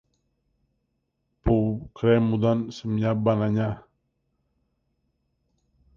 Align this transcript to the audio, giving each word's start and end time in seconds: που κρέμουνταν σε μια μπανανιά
που 1.41 1.89
κρέμουνταν 1.93 2.71
σε 2.71 2.87
μια 2.87 3.13
μπανανιά 3.13 3.87